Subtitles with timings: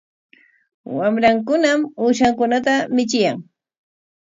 [0.95, 3.37] Wamrankunam uushankunata michiyan.